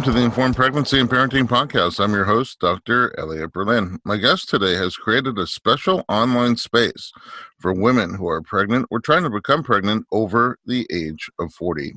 [0.00, 2.02] Welcome to the Informed Pregnancy and Parenting Podcast.
[2.02, 3.14] I'm your host, Dr.
[3.20, 3.98] Elliot Berlin.
[4.02, 7.12] My guest today has created a special online space
[7.58, 11.96] for women who are pregnant or trying to become pregnant over the age of 40.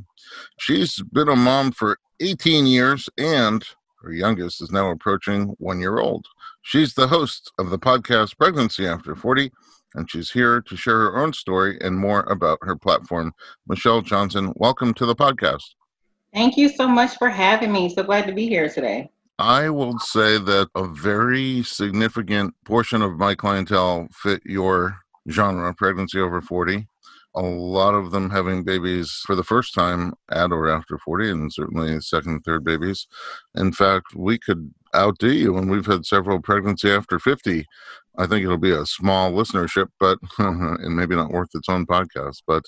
[0.60, 3.64] She's been a mom for 18 years and
[4.02, 6.26] her youngest is now approaching one year old.
[6.62, 9.50] She's the host of the podcast Pregnancy After 40,
[9.96, 13.32] and she's here to share her own story and more about her platform.
[13.66, 15.64] Michelle Johnson, welcome to the podcast.
[16.34, 17.90] Thank you so much for having me.
[17.90, 19.10] So glad to be here today.
[19.38, 24.98] I will say that a very significant portion of my clientele fit your
[25.30, 26.88] genre, pregnancy over 40.
[27.36, 31.54] A lot of them having babies for the first time at or after 40, and
[31.54, 33.08] certainly second third babies.
[33.56, 37.66] In fact, we could outdo you, and we've had several pregnancy after 50
[38.18, 42.44] I think it'll be a small listenership, but and maybe not worth its own podcast.
[42.46, 42.64] But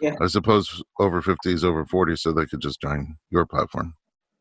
[0.00, 0.16] yeah.
[0.20, 3.94] I suppose over 50s, over 40, so they could just join your platform.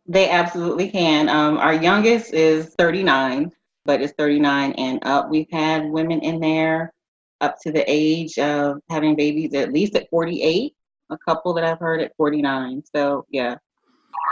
[0.07, 1.29] They absolutely can.
[1.29, 3.51] Um, our youngest is 39,
[3.85, 5.29] but it's 39 and up.
[5.29, 6.93] We've had women in there
[7.41, 10.73] up to the age of having babies at least at 48.
[11.09, 12.83] A couple that I've heard at 49.
[12.93, 13.55] So yeah,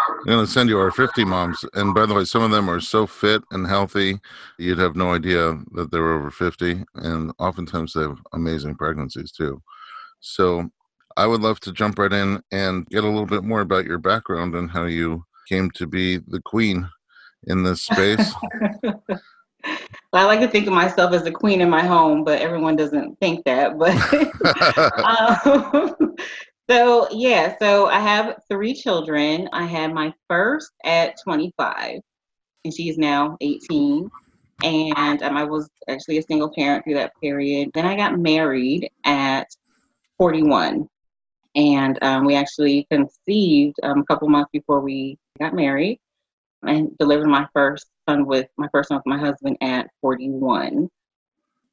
[0.07, 1.63] I'm going to send you our 50 moms.
[1.73, 4.19] And by the way, some of them are so fit and healthy,
[4.57, 6.83] you'd have no idea that they're over 50.
[6.95, 9.61] And oftentimes they have amazing pregnancies too.
[10.19, 10.69] So
[11.17, 13.99] I would love to jump right in and get a little bit more about your
[13.99, 16.89] background and how you came to be the queen
[17.47, 18.33] in this space.
[20.13, 23.19] I like to think of myself as the queen in my home, but everyone doesn't
[23.19, 23.77] think that.
[23.77, 23.95] But
[26.05, 26.15] um,
[26.69, 29.49] so, yeah, so I have three children.
[29.53, 31.99] I had my first at 25,
[32.63, 34.09] and she's now 18.
[34.63, 37.69] And um, I was actually a single parent through that period.
[37.73, 39.47] Then I got married at
[40.17, 40.87] 41.
[41.55, 45.99] And um, we actually conceived um, a couple months before we got married
[46.63, 50.89] and delivered my first son with my first son with my husband at 41.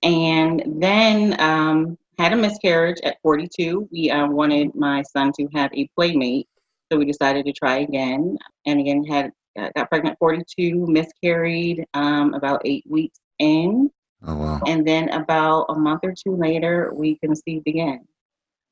[0.03, 3.89] And then um, had a miscarriage at 42.
[3.91, 6.49] We uh, wanted my son to have a playmate,
[6.91, 8.37] so we decided to try again.
[8.67, 13.91] And again, had uh, got pregnant 42, miscarried um, about eight weeks in.
[14.25, 14.61] Oh, wow.
[14.67, 18.07] And then about a month or two later, we conceived again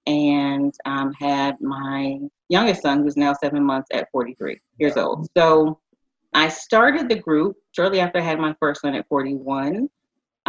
[0.06, 2.18] and um, had my
[2.48, 5.28] youngest son, who's now seven months at 43 years old.
[5.36, 5.80] So
[6.32, 9.88] I started the group shortly after I had my first son at 41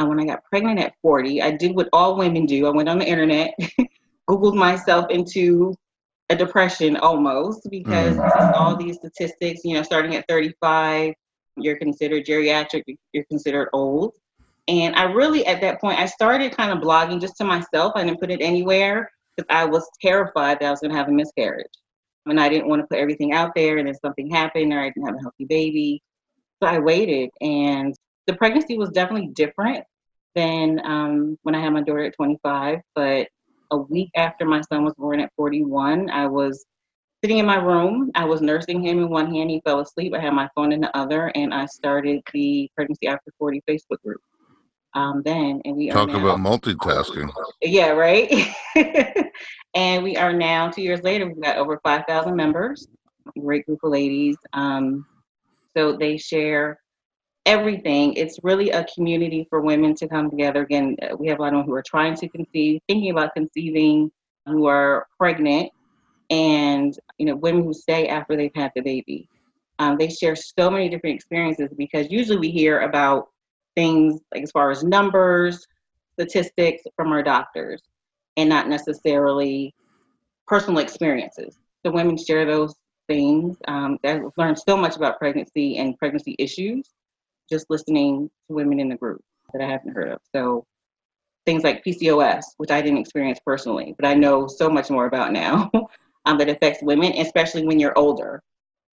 [0.02, 2.66] uh, when I got pregnant at 40, I did what all women do.
[2.66, 3.54] I went on the internet,
[4.30, 5.76] Googled myself into
[6.30, 8.54] a depression almost because mm.
[8.54, 11.14] all these statistics, you know, starting at 35,
[11.58, 14.14] you're considered geriatric, you're considered old.
[14.68, 17.94] And I really, at that point, I started kind of blogging just to myself.
[17.96, 21.10] I didn't put it anywhere because I was terrified that I was going to have
[21.10, 21.66] a miscarriage.
[22.28, 24.90] And I didn't want to put everything out there and then something happened or I
[24.90, 26.02] didn't have a healthy baby.
[26.62, 27.96] So I waited and
[28.28, 29.84] the pregnancy was definitely different
[30.36, 32.80] than um, when I had my daughter at 25.
[32.96, 33.28] But
[33.72, 36.66] a week after my son was born at 41, I was
[37.24, 38.12] sitting in my room.
[38.16, 39.50] I was nursing him in one hand.
[39.50, 40.14] He fell asleep.
[40.14, 44.02] I had my phone in the other, and I started the Pregnancy After 40 Facebook
[44.04, 44.22] group.
[44.94, 47.32] Um, then, and we talk now, about multitasking.
[47.62, 48.54] Yeah, right.
[49.74, 51.28] and we are now two years later.
[51.28, 52.88] We've got over 5,000 members.
[53.40, 54.36] Great group of ladies.
[54.52, 55.06] Um,
[55.78, 56.81] so they share
[57.46, 58.14] everything.
[58.14, 60.62] It's really a community for women to come together.
[60.62, 63.34] Again, uh, we have a lot of women who are trying to conceive, thinking about
[63.34, 64.12] conceiving,
[64.46, 65.72] who are pregnant,
[66.30, 69.28] and you know, women who stay after they've had the baby.
[69.80, 73.30] Um, they share so many different experiences because usually we hear about
[73.76, 75.66] things like as far as numbers,
[76.14, 77.82] statistics from our doctors,
[78.38, 79.74] and not necessarily
[80.48, 81.58] personal experiences.
[81.84, 82.76] So women share those
[83.08, 83.58] things.
[83.68, 86.92] Um, I've learned so much about pregnancy and pregnancy issues
[87.52, 89.22] just listening to women in the group
[89.54, 90.20] that I haven't heard of.
[90.34, 90.66] So
[91.46, 95.34] things like PCOS, which I didn't experience personally, but I know so much more about
[95.34, 95.70] now
[96.26, 98.42] um, that affects women, especially when you're older.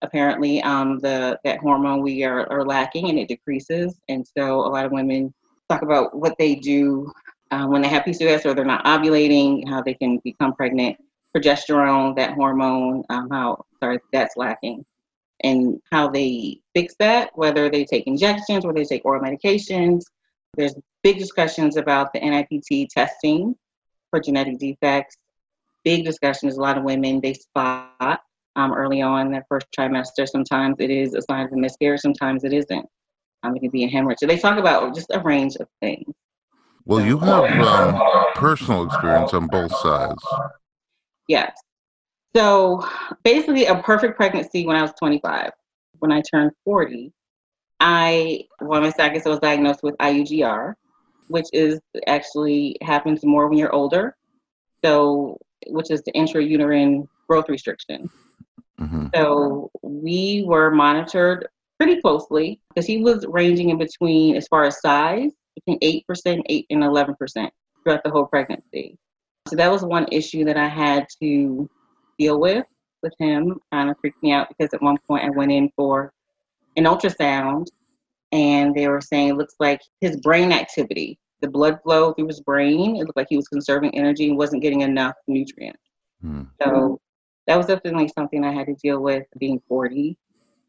[0.02, 4.69] Apparently, um, the that hormone we are, are lacking and it decreases, and so a
[4.69, 5.34] lot of women
[5.69, 7.11] talk about what they do
[7.50, 10.96] uh, when they have PCOS or they're not ovulating, how they can become pregnant.
[11.37, 14.84] Progesterone, that hormone, um, how sorry, that's lacking
[15.44, 20.02] and how they fix that, whether they take injections or they take oral medications.
[20.56, 23.55] There's big discussions about the NIPT testing
[24.11, 25.17] for genetic defects.
[25.85, 26.56] Big discussions.
[26.56, 28.20] A lot of women they spot
[28.56, 30.29] um, early on their first trimester.
[30.29, 32.00] Sometimes it is a sign of a miscarriage.
[32.00, 32.87] Sometimes it isn't.
[33.44, 34.19] Um, it can be a hemorrhage.
[34.20, 36.12] So they talk about just a range of things.
[36.85, 38.00] Well, you have um,
[38.35, 40.25] personal experience on both sides.
[41.29, 41.52] Yes.
[42.36, 42.86] So
[43.25, 45.52] basically, a perfect pregnancy when I was 25.
[46.00, 47.12] when I turned 40,
[47.80, 50.75] I, well, I guess I was diagnosed with IUGR,
[51.28, 54.16] which is actually happens more when you're older.
[54.84, 58.08] So, which is the intrauterine growth restriction.
[58.80, 59.06] Mm-hmm.
[59.14, 61.48] So we were monitored
[61.78, 66.66] pretty closely because he was ranging in between, as far as size, between 8%, 8
[66.70, 67.50] and 11%
[67.82, 68.96] throughout the whole pregnancy.
[69.48, 71.69] So that was one issue that I had to
[72.19, 72.65] deal with
[73.03, 73.59] with him.
[73.73, 76.12] Kind of freaked me out because at one point I went in for
[76.76, 77.67] an ultrasound
[78.32, 82.41] and they were saying it looks like his brain activity, the blood flow through his
[82.41, 85.81] brain, it looked like he was conserving energy and wasn't getting enough nutrients.
[86.20, 86.43] Hmm.
[86.62, 87.00] So
[87.47, 90.17] that was definitely something I had to deal with being 40.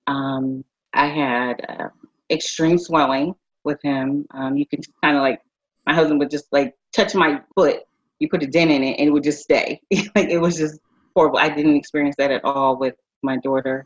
[0.07, 0.63] Um,
[0.94, 1.90] I had uh,
[2.30, 4.25] extreme swelling with him.
[4.34, 5.42] Um, you could kind of like,
[5.86, 7.81] my husband would just like touch my foot.
[8.19, 9.81] You put a dent in it and it would just stay.
[10.16, 10.80] like it was just
[11.15, 11.39] horrible.
[11.39, 13.85] I didn't experience that at all with my daughter.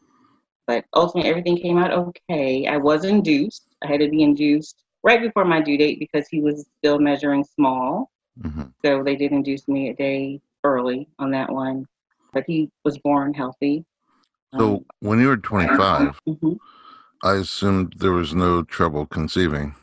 [0.65, 2.67] But ultimately, everything came out okay.
[2.67, 3.67] I was induced.
[3.83, 7.43] I had to be induced right before my due date because he was still measuring
[7.43, 8.09] small.
[8.41, 8.63] Mm-hmm.
[8.83, 11.85] So they did induce me a day early on that one
[12.33, 13.85] but he was born healthy.
[14.57, 16.53] So um, when you were 25, mm-hmm.
[17.23, 19.75] I assumed there was no trouble conceiving.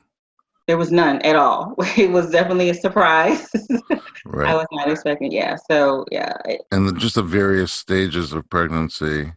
[0.67, 1.75] There was none at all.
[1.97, 3.49] It was definitely a surprise.
[4.25, 4.49] right.
[4.51, 5.33] I was not expecting.
[5.33, 5.57] Yeah.
[5.71, 6.37] So yeah.
[6.71, 9.33] And just the various stages of pregnancy.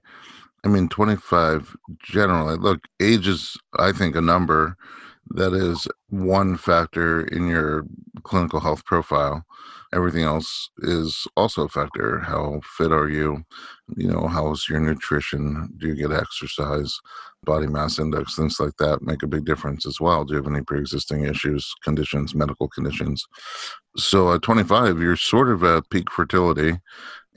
[0.65, 2.55] I mean, 25 generally.
[2.55, 4.77] Look, age is, I think, a number
[5.31, 7.85] that is one factor in your
[8.23, 9.45] clinical health profile
[9.93, 12.19] everything else is also a factor.
[12.19, 13.43] How fit are you?
[13.95, 15.69] You know, how's your nutrition?
[15.77, 16.99] Do you get exercise?
[17.43, 20.23] Body mass index, things like that make a big difference as well.
[20.23, 23.25] Do you have any pre existing issues, conditions, medical conditions?
[23.97, 26.77] So at 25, you're sort of at peak fertility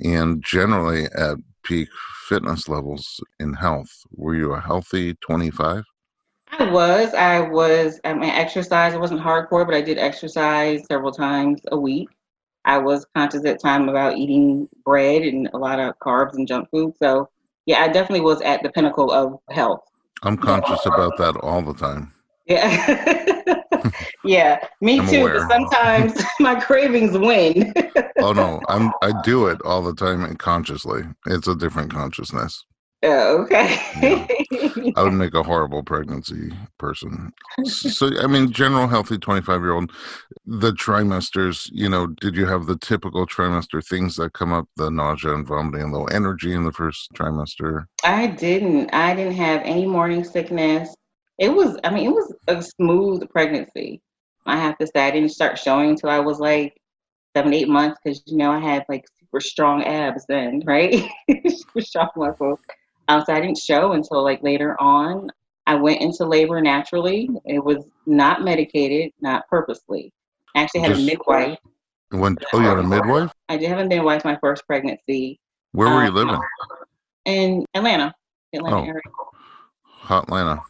[0.03, 1.89] and generally at peak
[2.29, 3.91] fitness levels in health.
[4.13, 5.83] Were you a healthy 25?
[6.53, 7.15] I was.
[7.15, 8.01] I was.
[8.05, 8.95] Um, I mean, exercise.
[8.95, 12.09] It wasn't hardcore, but I did exercise several times a week.
[12.65, 16.69] I was conscious at time about eating bread and a lot of carbs and junk
[16.71, 16.95] food.
[16.99, 17.29] So
[17.67, 19.83] yeah, I definitely was at the pinnacle of health.
[20.23, 22.13] I'm conscious about that all the time.
[22.47, 23.55] Yeah.
[24.25, 25.21] yeah, me I'm too.
[25.21, 25.49] Aware.
[25.49, 27.73] Sometimes my cravings win.
[28.19, 31.03] oh no, I'm I do it all the time consciously.
[31.27, 32.65] It's a different consciousness.
[33.03, 33.79] Oh, okay.
[34.01, 34.27] yeah.
[34.97, 37.33] I would make a horrible pregnancy person.
[37.65, 39.93] So, I mean, general healthy 25 year old,
[40.47, 44.91] the trimesters, you know, did you have the typical trimester things that come up, the
[44.91, 47.87] nausea and vomiting and low energy in the first trimester?
[48.03, 48.93] I didn't.
[48.95, 50.95] I didn't have any morning sickness.
[51.39, 54.01] It was, I mean, it was a smooth pregnancy.
[54.47, 56.81] I have to say, I didn't start showing until I was like
[57.37, 60.95] seven, eight months because, you know, I had like super strong abs then, right?
[61.47, 62.61] super strong muscles.
[63.09, 65.31] Um, so I didn't show until like later on.
[65.67, 67.29] I went into labor naturally.
[67.45, 70.13] It was not medicated, not purposely.
[70.55, 71.59] I actually had Just, a midwife.
[72.11, 73.33] When, oh, you had a midwife?
[73.49, 75.41] I did have a midwife my first pregnancy.
[75.73, 76.41] Where were um, you living?
[77.25, 78.15] In Atlanta,
[78.55, 79.03] Atlanta oh, area.
[79.83, 80.63] Hot Atlanta.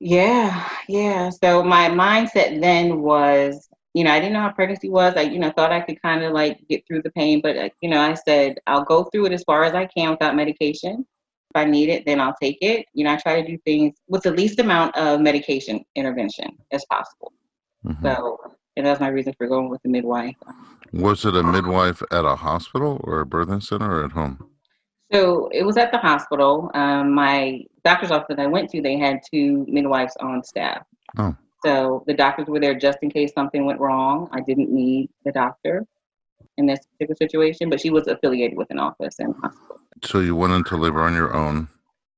[0.00, 1.30] Yeah, yeah.
[1.30, 5.14] So my mindset then was, you know, I didn't know how pregnancy was.
[5.16, 7.68] I, you know, thought I could kind of like get through the pain, but uh,
[7.82, 11.04] you know, I said I'll go through it as far as I can without medication.
[11.54, 12.86] I need it, then I'll take it.
[12.94, 16.84] You know, I try to do things with the least amount of medication intervention as
[16.86, 17.32] possible.
[17.86, 18.04] Mm-hmm.
[18.04, 18.38] So,
[18.76, 20.36] and that's my reason for going with the midwife.
[20.92, 24.48] Was it a midwife at a hospital or a birthing center or at home?
[25.12, 26.70] So it was at the hospital.
[26.74, 30.84] Um, my doctor's office that I went to, they had two midwives on staff.
[31.18, 31.36] Oh.
[31.64, 34.28] So the doctors were there just in case something went wrong.
[34.32, 35.86] I didn't need the doctor
[36.56, 39.80] in this particular situation, but she was affiliated with an office in hospital.
[40.02, 41.68] So you went into labor on your own?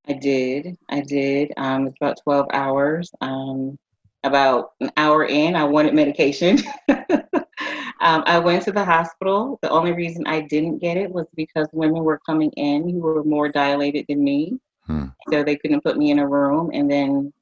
[0.09, 0.77] I did.
[0.89, 1.53] I did.
[1.57, 3.11] Um, it's about 12 hours.
[3.21, 3.79] Um,
[4.25, 6.59] about an hour in, I wanted medication.
[6.89, 9.59] um, I went to the hospital.
[9.63, 13.25] The only reason I didn't get it was because women were coming in who were
[13.25, 14.59] more dilated than me.
[14.87, 15.07] Hmm.
[15.31, 16.71] So they couldn't put me in a room.
[16.73, 17.33] And then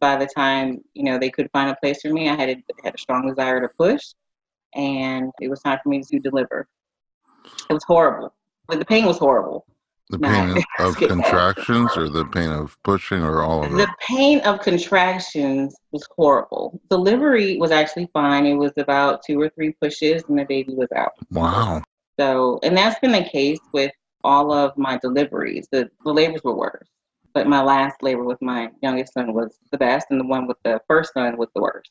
[0.00, 2.56] by the time, you know, they could find a place for me, I had a,
[2.84, 4.14] had a strong desire to push.
[4.74, 6.68] And it was time for me to deliver.
[7.68, 8.34] It was horrible.
[8.66, 9.66] But the pain was horrible.
[10.10, 13.76] The pain of contractions or the pain of pushing or all of it?
[13.76, 16.80] The pain of contractions was horrible.
[16.90, 18.46] Delivery was actually fine.
[18.46, 21.12] It was about two or three pushes and the baby was out.
[21.30, 21.82] Wow.
[22.18, 23.92] So, and that's been the case with
[24.24, 25.68] all of my deliveries.
[25.70, 26.88] The, the labors were worse.
[27.34, 30.56] But my last labor with my youngest son was the best, and the one with
[30.64, 31.90] the first son was the worst.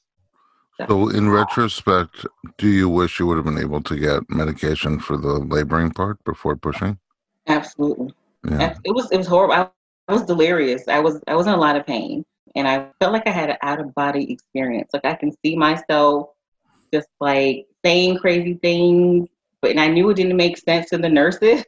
[0.88, 5.18] So, in retrospect, do you wish you would have been able to get medication for
[5.18, 7.00] the laboring part before pushing?
[7.48, 8.14] Absolutely.
[8.48, 8.76] Yeah.
[8.84, 9.56] It was it was horrible.
[9.56, 9.70] I
[10.08, 10.88] I was delirious.
[10.88, 12.24] I was I was in a lot of pain,
[12.56, 14.90] and I felt like I had an out of body experience.
[14.94, 16.30] Like I can see myself
[16.94, 19.28] just like saying crazy things,
[19.62, 21.66] but and I knew it didn't make sense to the nurses,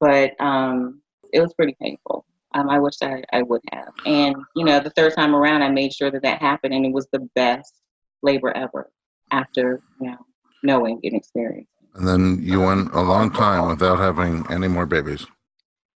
[0.00, 1.00] but um,
[1.32, 2.24] it was pretty painful.
[2.54, 3.92] Um, I wish I, I would have.
[4.04, 6.92] And you know, the third time around, I made sure that that happened, and it
[6.92, 7.74] was the best
[8.22, 8.90] labor ever.
[9.30, 10.18] After you know
[10.62, 11.66] knowing and experiencing.
[11.94, 15.26] And then you went a long time without having any more babies.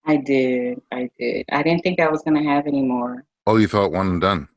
[0.05, 0.81] I did.
[0.91, 1.45] I did.
[1.51, 3.25] I didn't think I was going to have any more.
[3.45, 4.47] Oh, you thought one and done?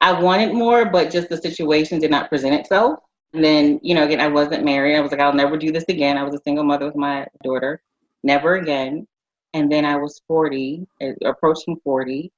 [0.00, 3.00] I wanted more, but just the situation did not present itself.
[3.34, 4.96] And then, you know, again, I wasn't married.
[4.96, 6.16] I was like, I'll never do this again.
[6.16, 7.82] I was a single mother with my daughter.
[8.22, 9.06] Never again.
[9.54, 12.32] And then I was 40, uh, approaching 40.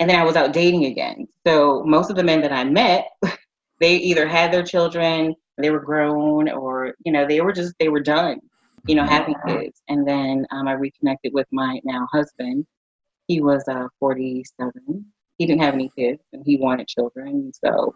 [0.00, 1.28] And then I was out dating again.
[1.46, 3.08] So most of the men that I met,
[3.80, 7.88] they either had their children, they were grown, or, you know, they were just, they
[7.88, 8.40] were done,
[8.86, 9.82] you know, having kids.
[9.88, 12.66] And then um, I reconnected with my now husband.
[13.26, 15.04] He was uh, 47.
[15.38, 17.52] He didn't have any kids and he wanted children.
[17.64, 17.94] So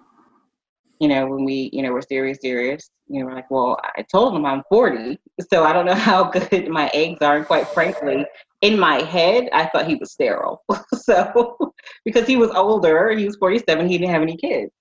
[1.00, 4.02] you know, when we, you know, were serious, serious, you know, we're like, well, I
[4.02, 5.18] told him I'm 40,
[5.52, 7.36] so I don't know how good my eggs are.
[7.36, 8.24] And quite frankly,
[8.60, 10.62] in my head, I thought he was sterile.
[10.94, 11.72] so,
[12.04, 14.72] because he was older, he was 47, he didn't have any kids.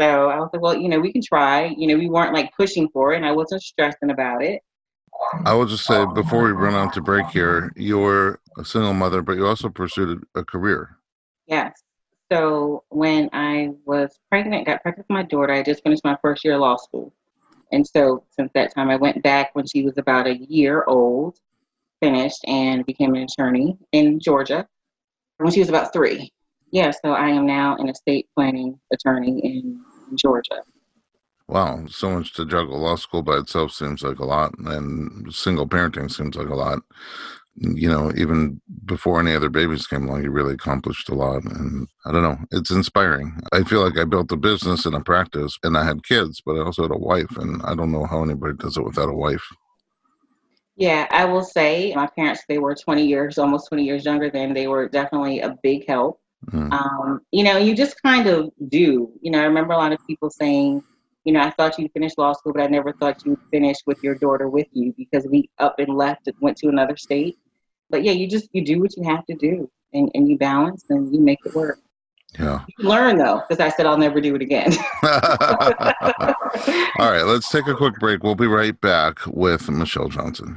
[0.00, 1.74] So I was like, well, you know, we can try.
[1.76, 4.62] You know, we weren't like pushing for it, and I wasn't stressing about it.
[5.44, 9.20] I will just say before we run out to break here, you're a single mother,
[9.20, 10.96] but you also pursued a career.
[11.46, 11.74] Yes.
[12.32, 16.44] So when I was pregnant, got pregnant with my daughter, I just finished my first
[16.44, 17.12] year of law school.
[17.72, 21.38] And so since that time, I went back when she was about a year old,
[22.00, 24.66] finished, and became an attorney in Georgia
[25.38, 26.32] when she was about three.
[26.72, 29.80] Yeah, so I am now an estate planning attorney in,
[30.10, 30.62] in Georgia.
[31.48, 32.78] Wow, so much to juggle.
[32.78, 36.80] Law school by itself seems like a lot, and single parenting seems like a lot
[37.56, 41.44] you know, even before any other babies came along, you really accomplished a lot.
[41.44, 43.38] And I don't know, it's inspiring.
[43.52, 46.54] I feel like I built a business and a practice and I had kids, but
[46.54, 47.36] I also had a wife.
[47.36, 49.44] And I don't know how anybody does it without a wife.
[50.76, 54.54] Yeah, I will say my parents, they were 20 years, almost 20 years younger than
[54.54, 56.19] they were definitely a big help.
[56.46, 56.72] Mm.
[56.72, 59.12] Um, you know, you just kind of do.
[59.20, 60.82] You know, I remember a lot of people saying,
[61.24, 64.02] you know, I thought you'd finish law school, but I never thought you'd finish with
[64.02, 67.38] your daughter with you because we up and left and went to another state
[67.90, 70.84] but yeah, you just you do what you have to do, and and you balance
[70.88, 71.78] and you make it work.
[72.38, 72.60] Yeah.
[72.78, 74.72] You learn though, because I said I'll never do it again.
[75.02, 75.10] All
[77.10, 78.22] right, let's take a quick break.
[78.22, 80.56] We'll be right back with Michelle Johnson.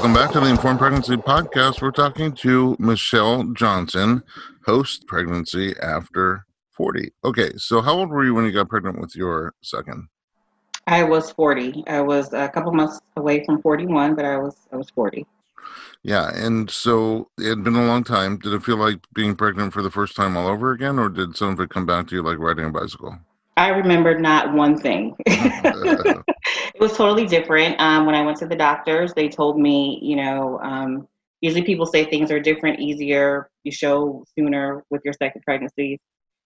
[0.00, 1.82] Welcome back to the Informed Pregnancy Podcast.
[1.82, 4.22] We're talking to Michelle Johnson,
[4.64, 7.12] host Pregnancy After 40.
[7.22, 10.08] Okay, so how old were you when you got pregnant with your second?
[10.86, 11.84] I was 40.
[11.86, 15.26] I was a couple months away from 41, but I was I was 40.
[16.02, 18.38] Yeah, and so it had been a long time.
[18.38, 21.36] Did it feel like being pregnant for the first time all over again, or did
[21.36, 23.18] some of it come back to you like riding a bicycle?
[23.60, 25.14] I remember not one thing.
[25.26, 26.24] it
[26.80, 27.78] was totally different.
[27.78, 31.06] Um, when I went to the doctors, they told me, you know, um,
[31.42, 36.00] usually people say things are different, easier, you show sooner with your second pregnancy.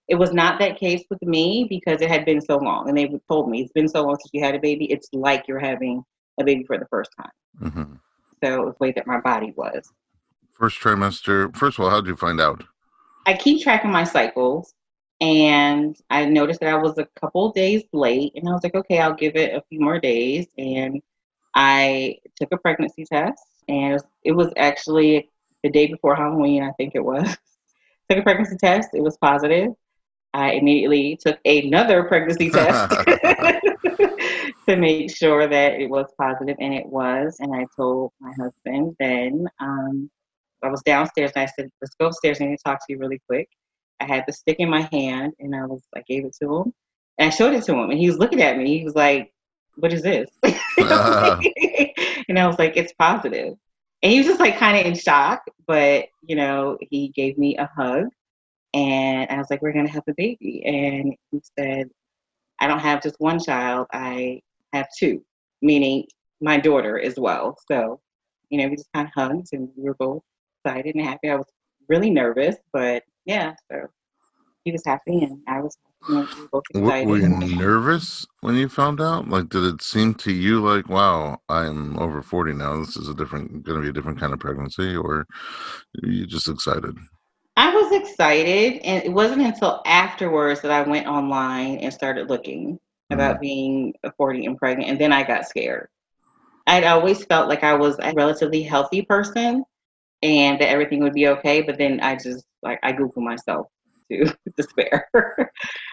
[0.09, 3.09] It was not that case with me because it had been so long, and they
[3.28, 4.87] told me it's been so long since you had a baby.
[4.87, 6.02] It's like you're having
[6.40, 7.30] a baby for the first time.
[7.62, 7.94] Mm-hmm.
[8.42, 9.88] So it was the way that my body was.
[10.52, 11.54] First trimester.
[11.56, 12.64] First of all, how did you find out?
[13.25, 14.75] I keep track of my cycles,
[15.21, 18.99] and I noticed that I was a couple days late, and I was like, okay,
[18.99, 20.47] I'll give it a few more days.
[20.59, 21.00] And
[21.54, 25.30] I took a pregnancy test, and it was, it was actually
[25.62, 27.37] the day before Halloween, I think it was.
[28.11, 28.90] took a pregnancy test.
[28.92, 29.73] It was positive.
[30.35, 32.90] I immediately took another pregnancy test
[34.68, 37.37] to make sure that it was positive, and it was.
[37.38, 40.11] And I told my husband then um,
[40.62, 42.40] I was downstairs and I said, "Let's go upstairs.
[42.40, 43.49] I need to talk to you really quick."
[44.01, 46.75] I had the stick in my hand, and I was I gave it to him,
[47.19, 48.79] and I showed it to him, and he was looking at me.
[48.79, 49.33] He was like,
[49.77, 51.41] "What is this?" uh-huh.
[52.29, 53.55] and I was like, "It's positive."
[54.03, 57.57] And he was just like kind of in shock, but you know, he gave me
[57.57, 58.09] a hug,
[58.75, 61.89] and I was like, "We're gonna have a baby," and he said,
[62.61, 63.87] "I don't have just one child.
[63.93, 65.25] I have two,
[65.63, 66.07] meaning
[66.41, 68.01] my daughter as well." So,
[68.51, 70.23] you know, we just kind of hugged, and we were both
[70.65, 71.31] excited and happy.
[71.31, 71.47] I was
[71.89, 73.87] really nervous, but yeah, so
[74.64, 75.76] he was happy and I was
[76.07, 76.26] happy.
[76.40, 77.09] we both excited.
[77.09, 79.28] Were you nervous when you found out?
[79.28, 82.78] Like, did it seem to you like, wow, I'm over 40 now.
[82.78, 85.26] This is a different, going to be a different kind of pregnancy, or
[86.02, 86.97] you just excited?
[87.57, 92.75] I was excited, and it wasn't until afterwards that I went online and started looking
[92.75, 93.14] mm-hmm.
[93.14, 95.88] about being 40 and pregnant, and then I got scared.
[96.66, 99.64] I'd always felt like I was a relatively healthy person,
[100.25, 101.61] and that everything would be okay.
[101.61, 103.66] But then I just like I Google myself
[104.11, 105.09] to despair.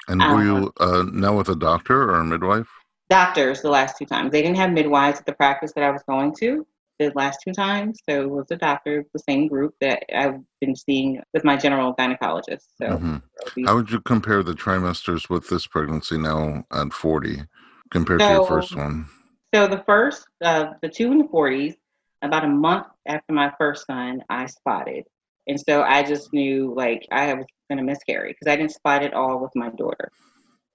[0.07, 2.69] and were um, you uh, now with a doctor or a midwife?
[3.09, 4.31] Doctors the last two times.
[4.31, 6.65] They didn't have midwives at the practice that I was going to
[6.97, 7.99] the last two times.
[8.07, 11.93] So it was a doctor, the same group that I've been seeing with my general
[11.95, 12.63] gynecologist.
[12.77, 13.65] So mm-hmm.
[13.65, 17.43] how would you compare the trimesters with this pregnancy now at 40
[17.89, 19.07] compared so, to your first one?
[19.53, 21.75] So the first, uh, the two in the 40s,
[22.21, 25.05] about a month after my first son, I spotted.
[25.47, 29.03] And so I just knew like I was going to miscarry because I didn't spot
[29.03, 30.11] it all with my daughter.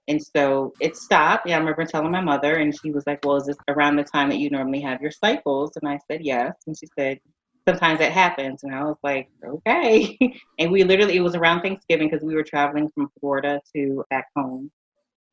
[0.07, 1.47] And so it stopped.
[1.47, 4.03] Yeah, I remember telling my mother, and she was like, Well, is this around the
[4.03, 5.71] time that you normally have your cycles?
[5.81, 6.53] And I said, Yes.
[6.65, 7.19] And she said,
[7.67, 8.63] Sometimes that happens.
[8.63, 10.17] And I was like, Okay.
[10.59, 14.27] and we literally, it was around Thanksgiving because we were traveling from Florida to back
[14.35, 14.71] home.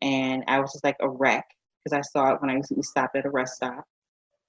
[0.03, 1.47] And I was just like a wreck
[1.85, 3.85] because I saw it when I we stopped at a rest stop.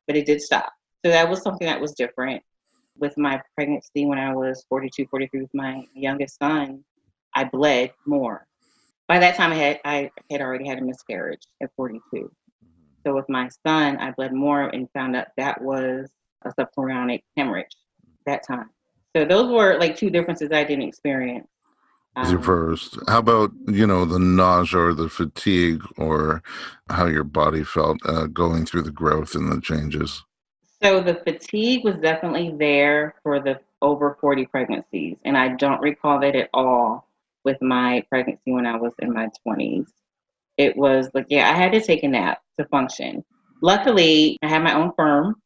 [0.07, 0.71] But it did stop.
[1.05, 2.41] So that was something that was different.
[2.97, 6.83] With my pregnancy when I was 42, 43 with my youngest son,
[7.35, 8.47] I bled more.
[9.07, 12.31] By that time, I had I had already had a miscarriage at 42.
[13.05, 16.09] So with my son, I bled more and found out that was
[16.43, 17.75] a subchorionic hemorrhage
[18.25, 18.71] that time.
[19.15, 21.47] So those were like two differences I didn't experience.
[22.15, 22.97] Um, first.
[23.07, 26.41] How about you know the nausea or the fatigue or
[26.89, 30.23] how your body felt uh, going through the growth and the changes?
[30.85, 35.17] So the fatigue was definitely there for the over 40 pregnancies.
[35.25, 37.07] And I don't recall that at all
[37.43, 39.87] with my pregnancy when I was in my 20s.
[40.57, 43.25] It was like, yeah, I had to take a nap to function.
[43.63, 45.37] Luckily, I had my own firm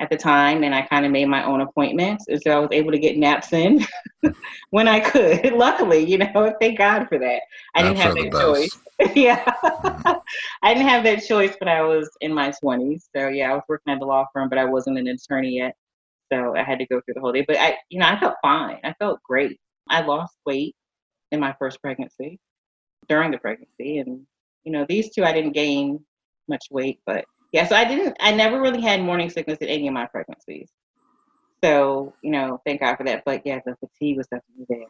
[0.00, 2.26] at the time and I kind of made my own appointments.
[2.28, 3.84] And so I was able to get naps in
[4.70, 5.52] when I could.
[5.52, 7.42] Luckily, you know, thank God for that.
[7.74, 8.70] I didn't have that choice.
[9.14, 9.44] yeah.
[9.44, 10.12] Mm-hmm.
[10.62, 13.02] I didn't have that choice when I was in my 20s.
[13.14, 15.74] So yeah, I was working at the law firm, but I wasn't an attorney yet.
[16.32, 17.44] So I had to go through the whole day.
[17.46, 18.80] But I, you know, I felt fine.
[18.82, 19.60] I felt great.
[19.88, 20.74] I lost weight
[21.30, 22.40] in my first pregnancy,
[23.08, 23.98] during the pregnancy.
[23.98, 24.26] And,
[24.64, 26.00] you know, these two, I didn't gain
[26.48, 27.24] much weight, but
[27.54, 30.70] yeah, so I didn't, I never really had morning sickness in any of my pregnancies.
[31.62, 33.22] So, you know, thank God for that.
[33.24, 34.88] But yeah, the fatigue was definitely there.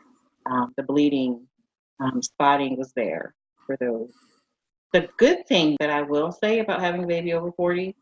[0.51, 1.47] Um, the bleeding,
[2.01, 3.35] um, spotting was there
[3.67, 4.15] for those.
[4.95, 7.95] The good thing that I will say about having a baby over 40,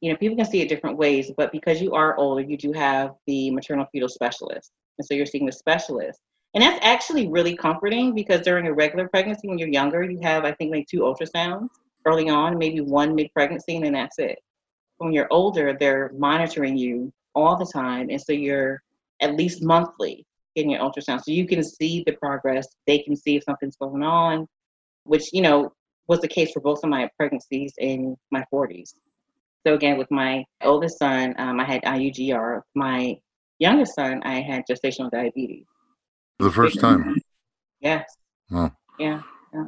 [0.00, 2.72] you know, people can see it different ways, but because you are older, you do
[2.72, 4.72] have the maternal fetal specialist.
[4.98, 6.20] And so you're seeing the specialist.
[6.54, 10.46] And that's actually really comforting because during a regular pregnancy, when you're younger, you have,
[10.46, 11.68] I think, like two ultrasounds
[12.06, 14.38] early on, maybe one mid pregnancy, and then that's it.
[14.98, 18.10] When you're older, they're monitoring you all the time.
[18.10, 18.82] And so you're
[19.20, 21.22] at least monthly getting your ultrasound.
[21.22, 22.66] So you can see the progress.
[22.86, 24.46] They can see if something's going on,
[25.04, 25.72] which, you know,
[26.08, 28.94] was the case for both of my pregnancies in my 40s.
[29.66, 32.62] So again, with my oldest son, um, I had IUGR.
[32.74, 33.16] My
[33.58, 35.66] youngest son, I had gestational diabetes.
[36.38, 37.16] For the first time?
[37.80, 38.04] Yes.
[38.98, 39.22] Yeah.
[39.54, 39.64] yeah.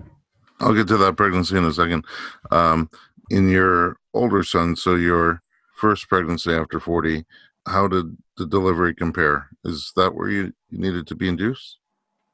[0.63, 2.05] I'll get to that pregnancy in a second.
[2.51, 2.89] Um,
[3.31, 5.43] in your older son, so your
[5.77, 7.25] first pregnancy after 40,
[7.67, 9.49] how did the delivery compare?
[9.65, 11.79] Is that where you, needed to be induced?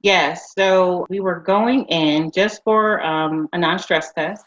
[0.03, 0.53] Yes.
[0.57, 4.45] So we were going in just for um, a non stress test.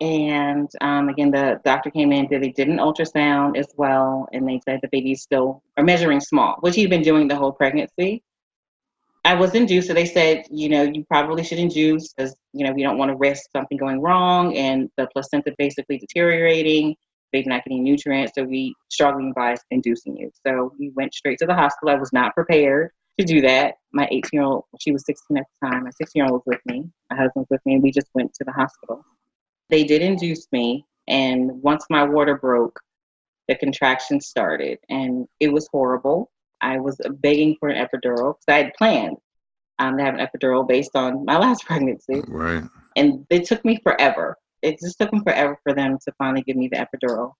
[0.00, 4.46] And um, again, the doctor came in, did, they did an ultrasound as well, and
[4.46, 8.22] they said the baby's still are measuring small, which he'd been doing the whole pregnancy.
[9.24, 12.72] I was induced, so they said, you know, you probably should induce because, you know,
[12.72, 16.96] we don't want to risk something going wrong and the placenta basically deteriorating,
[17.32, 18.32] baby not getting nutrients.
[18.34, 20.30] So we strongly advise inducing you.
[20.46, 21.94] So we went straight to the hospital.
[21.94, 23.74] I was not prepared to do that.
[23.92, 25.84] My 18 year old, she was 16 at the time.
[25.84, 26.88] My 16 year old was with me.
[27.10, 29.04] My husband was with me, and we just went to the hospital.
[29.70, 32.80] They did induce me, and once my water broke,
[33.48, 36.30] the contractions started, and it was horrible.
[36.60, 39.16] I was begging for an epidural because I had planned
[39.78, 42.22] um, to have an epidural based on my last pregnancy.
[42.26, 42.64] Right.
[42.96, 44.36] And it took me forever.
[44.62, 47.32] It just took them forever for them to finally give me the epidural.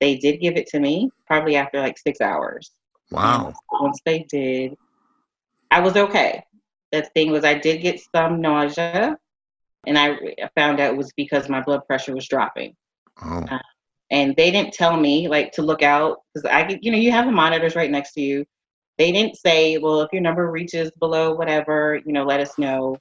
[0.00, 2.70] They did give it to me probably after like six hours.
[3.10, 3.52] Wow.
[3.72, 4.74] Once they did,
[5.70, 6.42] I was okay.
[6.92, 9.16] The thing was, I did get some nausea,
[9.86, 10.16] and I
[10.56, 12.74] found out it was because my blood pressure was dropping.
[13.22, 13.44] Oh.
[13.50, 13.58] Uh,
[14.10, 17.26] and they didn't tell me like to look out because I, you know, you have
[17.26, 18.44] the monitors right next to you.
[18.98, 22.96] They didn't say, well, if your number reaches below whatever, you know, let us know.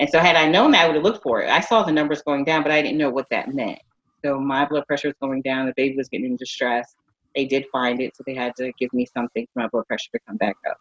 [0.00, 1.50] And so had I known that, I would have looked for it.
[1.50, 3.78] I saw the numbers going down, but I didn't know what that meant.
[4.24, 5.66] So my blood pressure was going down.
[5.66, 6.96] The baby was getting in distress.
[7.34, 10.10] They did find it, so they had to give me something for my blood pressure
[10.12, 10.78] to come back up.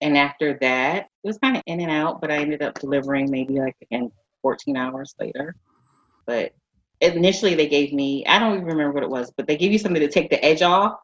[0.00, 3.30] And after that, it was kind of in and out, but I ended up delivering
[3.30, 4.10] maybe like again
[4.42, 5.54] 14 hours later.
[6.26, 6.52] But
[7.00, 9.78] initially, they gave me, I don't even remember what it was, but they give you
[9.78, 10.98] something to take the edge off.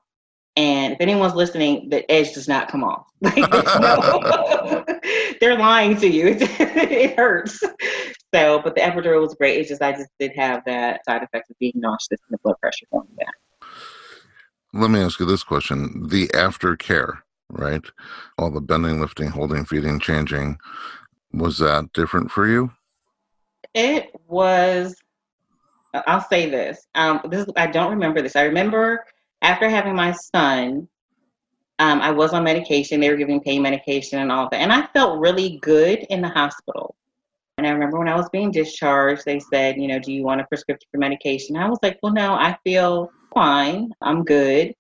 [0.57, 3.07] And if anyone's listening, the edge does not come off.
[3.21, 4.85] Like, no,
[5.41, 6.37] they're lying to you.
[6.39, 7.63] it hurts.
[8.35, 9.59] So, but the epidural was great.
[9.59, 12.57] It's just I just did have that side effect of being nauseous and the blood
[12.61, 13.71] pressure going down.
[14.75, 17.85] Let me ask you this question: the aftercare, right?
[18.39, 20.59] All the bending, lifting, holding, feeding, changing.
[21.33, 22.71] Was that different for you?
[23.75, 24.97] It was.
[26.07, 26.87] I'll say this.
[26.95, 28.37] Um, this I don't remember this.
[28.37, 29.05] I remember
[29.43, 30.89] after having my son,
[31.79, 33.01] um, I was on medication.
[33.01, 36.29] They were giving pain medication and all that, and I felt really good in the
[36.29, 36.95] hospital.
[37.59, 40.41] And I remember when I was being discharged, they said, you know, do you want
[40.43, 41.57] a prescription for medication?
[41.57, 43.93] I was like, well, no, I feel fine.
[44.03, 44.75] I'm good.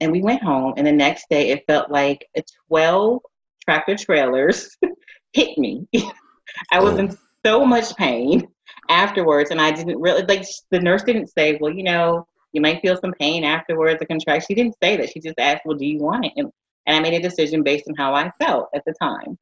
[0.00, 2.26] And we went home, and the next day it felt like
[2.68, 3.20] 12
[3.64, 4.76] tractor trailers
[5.32, 5.86] hit me.
[6.70, 6.98] I was Oh.
[6.98, 8.46] in so much pain
[8.88, 12.80] afterwards, and I didn't really like the nurse didn't say, well, you know, you might
[12.80, 14.46] feel some pain afterwards, a contraction.
[14.48, 15.10] She didn't say that.
[15.10, 16.32] She just asked, well, do you want it?
[16.36, 16.50] And,
[16.86, 19.38] and I made a decision based on how I felt at the time.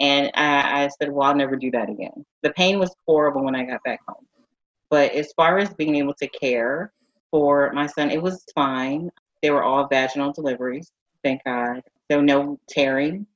[0.00, 2.24] And I, I said, well, I'll never do that again.
[2.42, 4.26] The pain was horrible when I got back home.
[4.90, 6.92] But as far as being able to care
[7.30, 9.10] for my son, it was fine.
[9.42, 10.90] They were all vaginal deliveries,
[11.22, 11.82] thank God.
[12.10, 13.26] So no tearing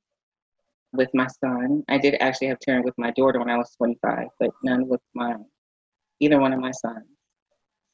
[0.93, 1.83] with my son.
[1.89, 5.01] I did actually have tearing with my daughter when I was 25, but none with
[5.13, 5.35] my
[6.19, 7.05] either one of my sons.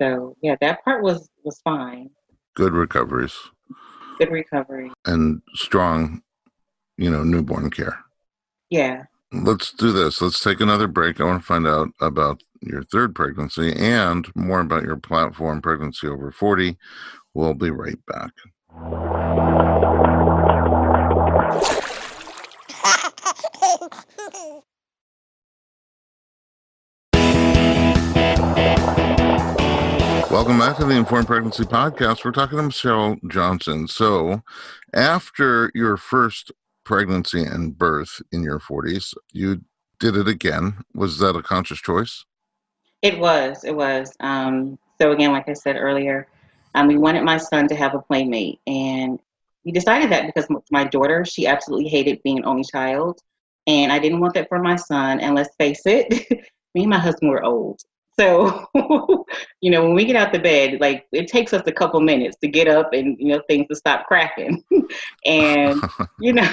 [0.02, 2.10] So yeah, that part was was fine.
[2.56, 3.38] Good recoveries
[4.18, 4.92] Good recovery.
[5.06, 6.22] and strong,
[6.98, 8.00] you know, newborn care.
[8.70, 9.04] Yeah.
[9.34, 10.22] Let's do this.
[10.22, 11.20] Let's take another break.
[11.20, 16.08] I want to find out about your third pregnancy and more about your platform, Pregnancy
[16.08, 16.78] Over 40.
[17.34, 18.32] We'll be right back.
[30.32, 32.24] Welcome back to the Informed Pregnancy Podcast.
[32.24, 33.88] We're talking to Michelle Johnson.
[33.88, 34.44] So,
[34.94, 36.54] after your first
[36.86, 39.62] pregnancy and birth in your 40s, you
[40.00, 40.78] did it again.
[40.94, 42.24] Was that a conscious choice?
[43.02, 43.66] It was.
[43.66, 44.16] It was.
[44.22, 46.28] Um, so again, like I said earlier,
[46.76, 49.20] um, we wanted my son to have a playmate, and
[49.66, 53.22] we decided that because my daughter, she absolutely hated being an only child,
[53.68, 55.20] and I didn't want that for my son.
[55.20, 56.12] And let's face it,
[56.76, 57.82] me and my husband were old.
[58.18, 58.66] So,
[59.62, 62.38] you know, when we get out the bed, like it takes us a couple minutes
[62.42, 64.64] to get up and you know things to stop cracking,
[65.26, 65.82] and
[66.22, 66.50] you know,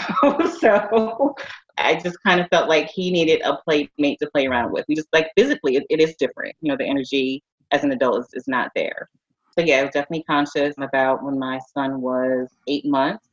[0.60, 1.36] so
[1.78, 4.84] I just kind of felt like he needed a playmate to play around with.
[4.88, 6.56] We just like physically, it, it is different.
[6.62, 9.08] You know, the energy as an adult is, is not there.
[9.56, 13.28] So yeah, I was definitely conscious about when my son was eight months.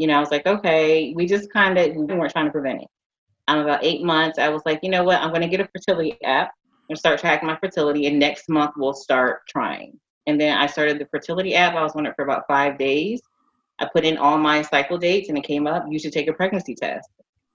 [0.00, 2.80] You know, I was like, okay, we just kind of we weren't trying to prevent
[2.80, 2.88] it.
[3.46, 4.38] I'm about eight months.
[4.38, 5.20] I was like, you know what?
[5.20, 6.52] I'm going to get a fertility app
[6.88, 10.00] and start tracking my fertility, and next month we'll start trying.
[10.26, 11.74] And then I started the fertility app.
[11.74, 13.20] I was on it for about five days.
[13.78, 15.84] I put in all my cycle dates, and it came up.
[15.86, 17.10] You should take a pregnancy test.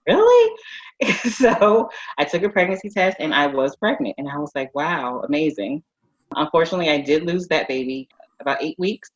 [0.05, 0.55] Really?
[1.31, 4.13] so I took a pregnancy test, and I was pregnant.
[4.19, 5.81] And I was like, wow, amazing.
[6.35, 8.07] Unfortunately, I did lose that baby
[8.39, 9.09] about eight weeks.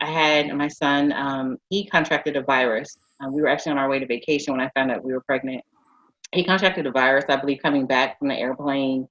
[0.00, 1.12] I had my son.
[1.12, 2.96] Um, he contracted a virus.
[3.20, 5.20] Um, we were actually on our way to vacation when I found out we were
[5.20, 5.64] pregnant.
[6.32, 9.08] He contracted a virus, I believe, coming back from the airplane.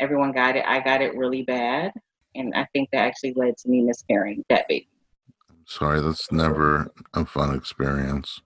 [0.00, 0.64] Everyone got it.
[0.66, 1.92] I got it really bad,
[2.34, 4.88] and I think that actually led to me miscarrying that baby.
[5.66, 8.40] Sorry, that's never a fun experience.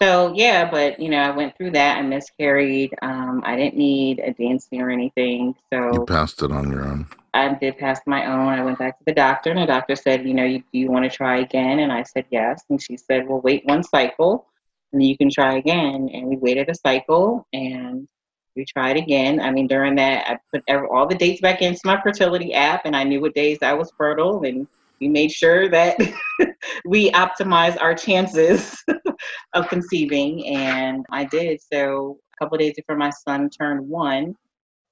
[0.00, 1.98] So yeah, but you know, I went through that.
[1.98, 2.94] I miscarried.
[3.00, 7.06] Um, I didn't need a DNC or anything, So You passed it on your own.
[7.32, 8.48] I did pass my own.
[8.48, 10.90] I went back to the doctor, and the doctor said, you know, you, do you
[10.90, 11.80] want to try again?
[11.80, 12.64] And I said yes.
[12.70, 14.46] And she said, well, wait one cycle,
[14.92, 16.08] and you can try again.
[16.12, 18.08] And we waited a cycle and
[18.54, 19.40] we tried again.
[19.40, 22.96] I mean, during that, I put all the dates back into my fertility app, and
[22.96, 24.66] I knew what days I was fertile, and
[25.00, 25.98] we made sure that
[26.86, 28.82] we optimized our chances
[29.54, 31.60] of conceiving, and I did.
[31.60, 34.34] So a couple days before my son turned one,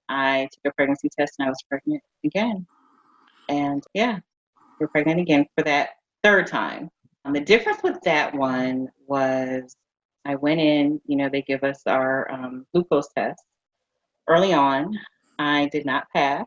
[0.08, 2.66] I took a pregnancy test, and I was pregnant again.
[3.48, 4.18] And yeah,
[4.78, 5.90] we're pregnant again for that
[6.22, 6.90] third time.
[7.24, 9.76] And the difference with that one was
[10.26, 13.42] I went in, you know, they give us our um, glucose test
[14.28, 14.98] early on.
[15.38, 16.46] I did not pass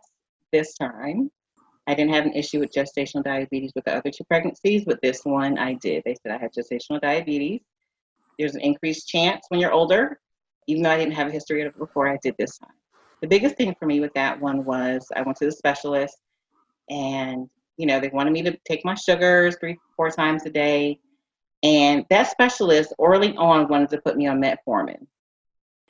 [0.52, 1.30] this time.
[1.88, 5.22] I didn't have an issue with gestational diabetes with the other two pregnancies, but this
[5.24, 6.04] one I did.
[6.06, 7.62] They said I had gestational diabetes.
[8.38, 10.20] There's an increased chance when you're older,
[10.68, 12.74] even though I didn't have a history of it before, I did this time.
[13.22, 16.18] The biggest thing for me with that one was I went to the specialist
[16.90, 21.00] and you know they wanted me to take my sugars three four times a day
[21.64, 25.06] and that specialist early on wanted to put me on metformin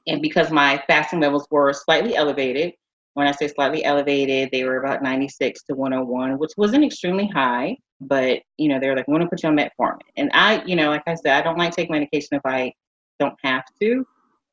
[0.08, 2.74] and because my fasting levels were slightly elevated
[3.18, 7.76] when i say slightly elevated they were about 96 to 101 which wasn't extremely high
[8.00, 10.02] but you know they were like want to put you on metformin?
[10.18, 12.72] And i you know like i said i don't like take medication if i
[13.20, 14.06] don't have to.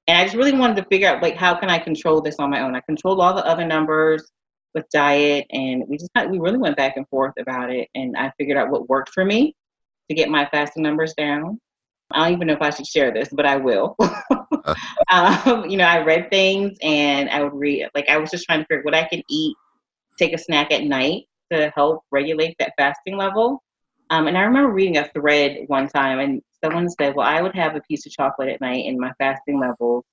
[0.08, 2.48] And i just really wanted to figure out like how can i control this on
[2.48, 2.74] my own?
[2.74, 4.30] I controlled all the other numbers
[4.74, 8.32] with diet and we just we really went back and forth about it and i
[8.38, 9.54] figured out what worked for me
[10.08, 11.60] to get my fasting numbers down.
[12.12, 13.94] I don't even know if i should share this but i will
[15.10, 18.60] um, you know i read things and i would read like i was just trying
[18.60, 19.54] to figure what i can eat
[20.18, 23.62] take a snack at night to help regulate that fasting level
[24.10, 27.54] um, and i remember reading a thread one time and someone said well i would
[27.54, 30.04] have a piece of chocolate at night and my fasting levels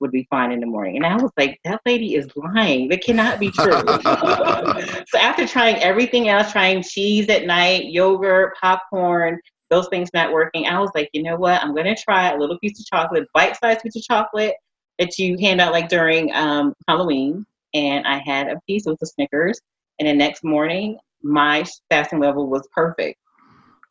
[0.00, 0.96] would be fine in the morning.
[0.96, 2.88] And I was like, that lady is lying.
[2.88, 3.72] That cannot be true.
[5.06, 9.38] so after trying everything else, trying cheese at night, yogurt, popcorn,
[9.70, 11.62] those things not working, I was like, you know what?
[11.62, 14.54] I'm going to try a little piece of chocolate, bite-sized piece of chocolate
[14.98, 17.46] that you hand out like during um, Halloween.
[17.72, 19.60] And I had a piece with the Snickers.
[19.98, 23.18] And the next morning, my fasting level was perfect.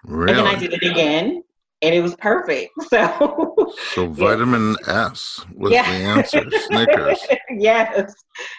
[0.03, 0.31] Really?
[0.31, 1.43] And then I did it again
[1.81, 2.71] and it was perfect.
[2.89, 5.09] So, so vitamin yeah.
[5.11, 5.83] S was yeah.
[5.83, 6.49] the answer.
[6.65, 7.19] Snickers.
[7.51, 8.15] yes,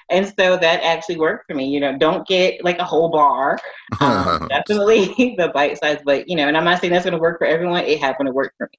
[0.09, 1.67] and so that actually worked for me.
[1.69, 3.59] You know, don't get like a whole bar.
[4.01, 7.21] Um, definitely the bite size, but you know, and I'm not saying that's going to
[7.21, 7.85] work for everyone.
[7.85, 8.79] It happened to work for me.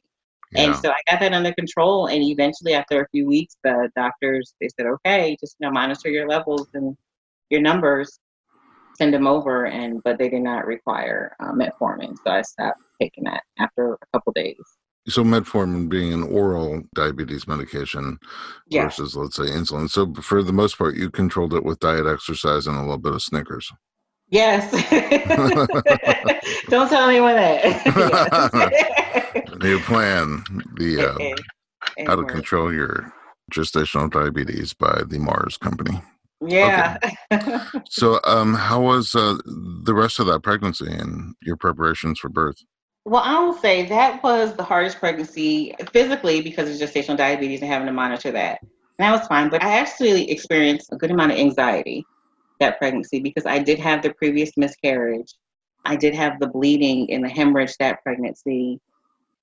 [0.53, 0.63] Yeah.
[0.63, 2.07] And so I got that under control.
[2.07, 6.09] And eventually, after a few weeks, the doctors they said, "Okay, just you know, monitor
[6.09, 6.95] your levels and
[7.49, 8.19] your numbers,
[8.95, 13.23] send them over." And but they did not require um, metformin, so I stopped taking
[13.25, 14.57] that after a couple days.
[15.07, 18.19] So metformin being an oral diabetes medication
[18.67, 18.83] yeah.
[18.83, 19.89] versus let's say insulin.
[19.89, 23.13] So for the most part you controlled it with diet exercise and a little bit
[23.13, 23.71] of Snickers.
[24.29, 24.71] Yes.
[26.69, 27.63] Don't tell anyone that.
[29.61, 30.43] New plan.
[30.75, 31.01] The
[31.97, 33.11] uh, how to control your
[33.51, 35.99] gestational diabetes by the Mars company.
[36.45, 36.97] Yeah.
[37.33, 37.57] Okay.
[37.89, 42.57] so um how was uh, the rest of that pregnancy and your preparations for birth?
[43.05, 47.71] Well, I will say that was the hardest pregnancy physically because of gestational diabetes and
[47.71, 48.61] having to monitor that.
[48.61, 52.05] And that was fine, but I actually experienced a good amount of anxiety
[52.59, 55.33] that pregnancy because I did have the previous miscarriage.
[55.85, 58.79] I did have the bleeding and the hemorrhage that pregnancy.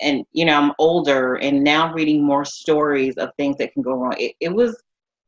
[0.01, 3.95] And, you know, I'm older and now reading more stories of things that can go
[3.95, 4.15] wrong.
[4.17, 4.81] It, it was,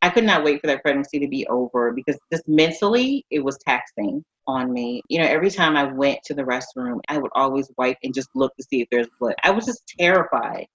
[0.03, 3.59] I could not wait for that pregnancy to be over because just mentally it was
[3.59, 5.03] taxing on me.
[5.09, 8.31] You know, every time I went to the restroom, I would always wipe and just
[8.35, 9.35] look to see if there's blood.
[9.45, 10.67] I was just terrified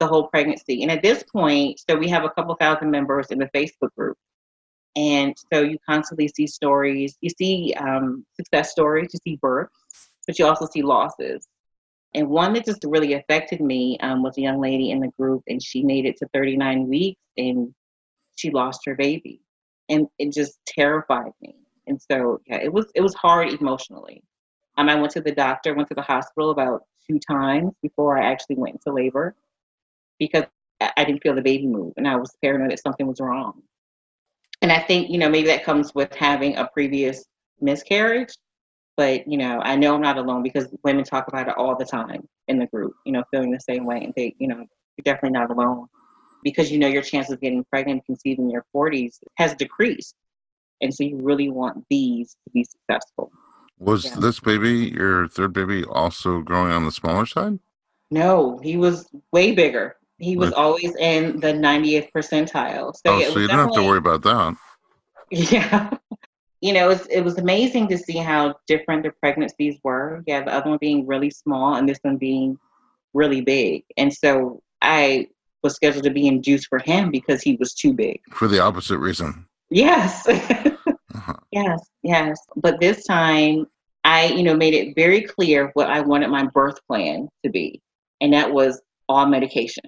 [0.00, 0.82] the whole pregnancy.
[0.82, 4.16] And at this point, so we have a couple thousand members in the Facebook group.
[4.96, 7.16] And so you constantly see stories.
[7.20, 9.74] You see um, success stories, you see births,
[10.26, 11.46] but you also see losses.
[12.14, 15.42] And one that just really affected me um, was a young lady in the group,
[15.48, 17.74] and she made it to 39 weeks and
[18.36, 19.40] she lost her baby.
[19.88, 21.56] And it just terrified me.
[21.86, 24.22] And so yeah, it was it was hard emotionally.
[24.76, 28.26] Um, I went to the doctor, went to the hospital about two times before I
[28.26, 29.34] actually went into labor
[30.18, 30.44] because
[30.80, 33.62] I didn't feel the baby move and I was paranoid that something was wrong.
[34.62, 37.24] And I think, you know, maybe that comes with having a previous
[37.60, 38.34] miscarriage.
[38.96, 41.84] But, you know, I know I'm not alone because women talk about it all the
[41.84, 44.04] time in the group, you know, feeling the same way.
[44.04, 45.88] And they, you know, you're definitely not alone
[46.44, 50.14] because you know your chance of getting pregnant and conceiving in your 40s has decreased
[50.80, 53.32] and so you really want these to be successful.
[53.78, 54.16] Was yeah.
[54.20, 57.58] this baby, your third baby, also growing on the smaller side?
[58.10, 59.96] No, he was way bigger.
[60.18, 62.94] He was always in the 90th percentile.
[62.94, 64.56] So, oh, yeah, so you don't have to worry about that.
[65.30, 65.90] Yeah.
[66.60, 70.22] you know, it was, it was amazing to see how different the pregnancies were.
[70.26, 72.58] Yeah, the other one being really small and this one being
[73.14, 73.84] really big.
[73.96, 75.28] And so I
[75.64, 78.20] was scheduled to be induced for him because he was too big.
[78.30, 79.46] For the opposite reason.
[79.70, 80.28] Yes.
[80.28, 81.34] uh-huh.
[81.50, 82.38] Yes, yes.
[82.54, 83.66] But this time
[84.04, 87.80] I, you know, made it very clear what I wanted my birth plan to be.
[88.20, 89.84] And that was all medication.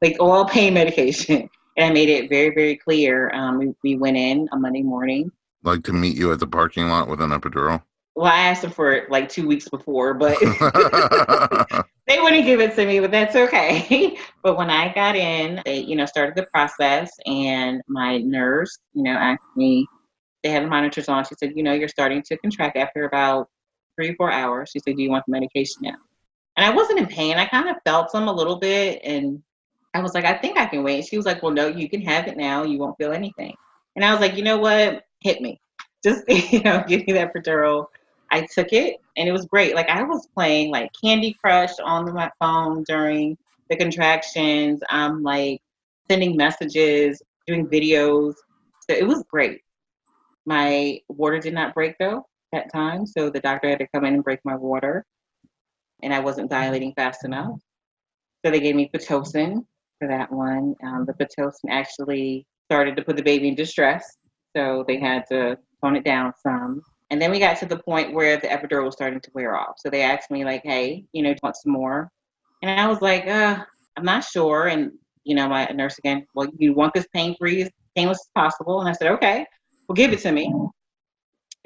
[0.00, 1.50] Like all pain medication.
[1.76, 3.30] And I made it very, very clear.
[3.32, 5.30] Um, we, we went in on Monday morning.
[5.62, 7.80] Like to meet you at the parking lot with an epidural?
[8.16, 10.36] Well, I asked them for it like two weeks before, but
[12.08, 14.18] they wouldn't give it to me, but that's okay.
[14.42, 19.02] but when I got in, they, you know, started the process and my nurse, you
[19.02, 19.86] know, asked me,
[20.42, 21.24] they had the monitors on.
[21.24, 23.48] She said, you know, you're starting to contract after about
[23.96, 24.70] three, four hours.
[24.72, 25.96] She said, do you want the medication now?
[26.56, 27.36] And I wasn't in pain.
[27.36, 29.42] I kind of felt some a little bit and
[29.92, 31.04] I was like, I think I can wait.
[31.04, 32.62] She was like, well, no, you can have it now.
[32.62, 33.54] You won't feel anything.
[33.96, 35.04] And I was like, you know what?
[35.20, 35.60] Hit me.
[36.02, 37.86] Just, you know, give me that epidural
[38.30, 39.74] I took it and it was great.
[39.74, 43.36] Like I was playing like Candy Crush on my phone during
[43.70, 44.80] the contractions.
[44.90, 45.60] I'm like
[46.10, 48.34] sending messages, doing videos.
[48.88, 49.60] So it was great.
[50.46, 54.14] My water did not break though that time, so the doctor had to come in
[54.14, 55.04] and break my water,
[56.02, 57.60] and I wasn't dilating fast enough.
[58.44, 59.66] So they gave me pitocin
[59.98, 60.74] for that one.
[60.82, 64.16] Um, the pitocin actually started to put the baby in distress,
[64.56, 66.82] so they had to tone it down some.
[67.10, 69.76] And then we got to the point where the epidural was starting to wear off.
[69.78, 72.10] So they asked me, like, hey, you know, want some more?
[72.62, 73.64] And I was like, uh,
[73.96, 74.66] I'm not sure.
[74.66, 74.92] And,
[75.24, 78.80] you know, my nurse again, well, you want this pain free as painless as possible?
[78.80, 79.46] And I said, okay,
[79.88, 80.52] well, give it to me.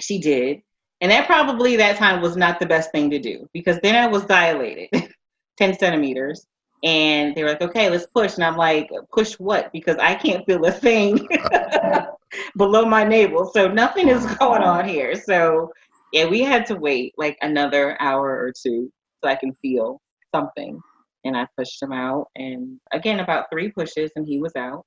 [0.00, 0.62] She did.
[1.00, 4.06] And that probably that time was not the best thing to do because then I
[4.06, 4.88] was dilated
[5.58, 6.46] 10 centimeters.
[6.84, 8.34] And they were like, okay, let's push.
[8.34, 9.72] And I'm like, push what?
[9.72, 11.28] Because I can't feel a thing.
[12.56, 13.50] below my navel.
[13.52, 15.14] So nothing is going on here.
[15.14, 15.70] So
[16.12, 18.90] yeah, we had to wait like another hour or two
[19.22, 20.00] so I can feel
[20.34, 20.80] something.
[21.24, 24.84] And I pushed him out, and again about three pushes, and he was out.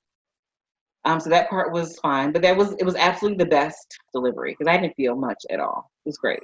[1.06, 4.54] Um, so that part was fine, but that was it was absolutely the best delivery
[4.58, 5.90] because I didn't feel much at all.
[6.06, 6.42] It was great.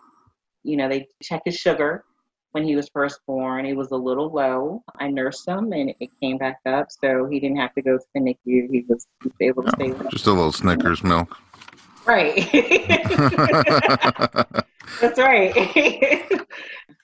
[0.63, 2.05] You know, they checked his sugar
[2.51, 3.65] when he was first born.
[3.65, 4.83] It was a little low.
[4.99, 8.03] I nursed him and it came back up, so he didn't have to go to
[8.13, 8.69] the NICU.
[8.71, 10.09] He was, he was able to oh, stay.
[10.09, 11.37] Just a little Snickers milk.
[12.05, 12.49] Right.
[14.99, 16.41] That's right.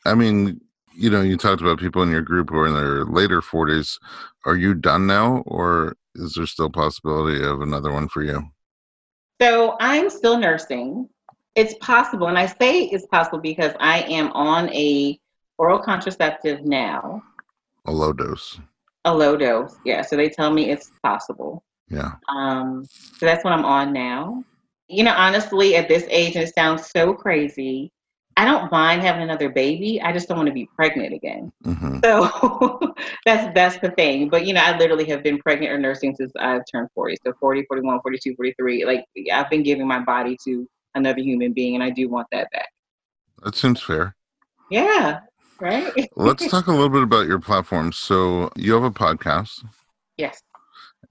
[0.06, 0.60] I mean,
[0.94, 4.00] you know, you talked about people in your group who are in their later 40s.
[4.46, 8.44] Are you done now, or is there still possibility of another one for you?
[9.40, 11.08] So I'm still nursing.
[11.56, 15.20] It's possible, and I say it's possible because I am on a
[15.58, 17.22] oral contraceptive now.
[17.86, 18.60] A low dose.
[19.06, 20.02] A low dose, yeah.
[20.02, 21.64] So they tell me it's possible.
[21.90, 22.14] Yeah.
[22.30, 22.86] Um,
[23.18, 24.44] so that's what I'm on now.
[24.90, 27.92] You know, honestly, at this age, and it sounds so crazy,
[28.36, 30.02] I don't mind having another baby.
[30.02, 31.52] I just don't want to be pregnant again.
[31.64, 32.00] Mm-hmm.
[32.04, 32.94] So
[33.26, 34.30] that's that's the thing.
[34.30, 37.18] But you know, I literally have been pregnant or nursing since I've turned 40.
[37.26, 38.86] So 40, 41, 42, 43.
[38.86, 42.52] Like I've been giving my body to another human being and I do want that
[42.52, 42.70] back.
[43.44, 44.16] That seems fair.
[44.70, 45.22] Yeah
[45.62, 46.10] right?
[46.16, 47.92] Let's talk a little bit about your platform.
[47.92, 49.64] So you have a podcast.
[50.18, 50.42] Yes.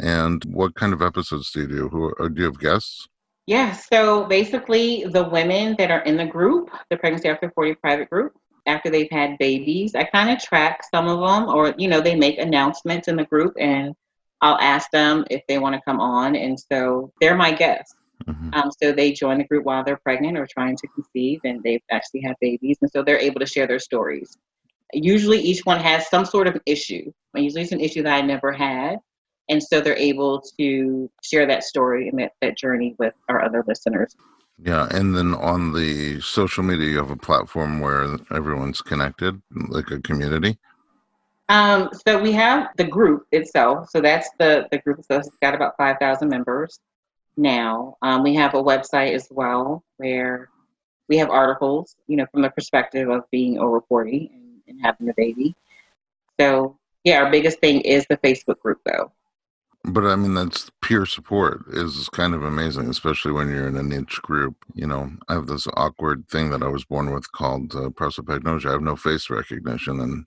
[0.01, 1.89] And what kind of episodes do you do?
[1.89, 3.09] Who uh, do you have guests?
[3.47, 3.87] Yes.
[3.91, 8.11] Yeah, so basically, the women that are in the group, the Pregnancy After 40 private
[8.11, 8.33] group,
[8.67, 12.17] after they've had babies, I kind of track some of them, or, you know, they
[12.17, 13.95] make announcements in the group and
[14.41, 16.37] I'll ask them if they want to come on.
[16.37, 17.95] And so they're my guests.
[18.25, 18.55] Mm-hmm.
[18.55, 21.83] Um, so they join the group while they're pregnant or trying to conceive, and they
[21.91, 24.37] actually have babies, and so they're able to share their stories.
[24.93, 27.13] Usually, each one has some sort of issue.
[27.35, 28.99] Usually, it's an issue that I never had,
[29.49, 33.63] and so they're able to share that story and that, that journey with our other
[33.67, 34.17] listeners.
[34.59, 39.91] Yeah, and then on the social media, you have a platform where everyone's connected, like
[39.91, 40.59] a community.
[41.49, 43.91] Um, so we have the group itself.
[43.91, 45.25] So that's the the group itself.
[45.27, 46.81] It's got about five thousand members
[47.37, 47.97] now.
[48.03, 50.49] Um, we have a website as well where
[51.09, 55.09] we have articles, you know, from the perspective of being over 40 and, and having
[55.09, 55.55] a baby.
[56.41, 59.13] So, yeah, our biggest thing is the Facebook group, though.
[59.89, 63.85] But I mean, that's peer support is kind of amazing, especially when you're in a
[63.85, 64.57] niche group.
[64.75, 68.67] You know, I have this awkward thing that I was born with called uh, prosopagnosia.
[68.69, 70.27] I have no face recognition, and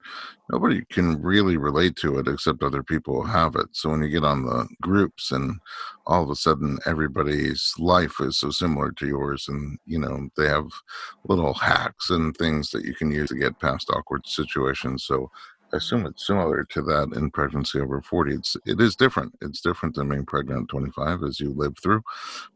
[0.49, 3.67] nobody can really relate to it except other people who have it.
[3.73, 5.59] So when you get on the groups, and
[6.07, 10.47] all of a sudden everybody's life is so similar to yours, and you know they
[10.47, 10.69] have
[11.25, 15.03] little hacks and things that you can use to get past awkward situations.
[15.03, 15.29] So
[15.71, 18.33] I assume it's similar to that in pregnancy over 40.
[18.33, 19.37] It's it is different.
[19.41, 22.03] It's different than being pregnant at 25 as you live through.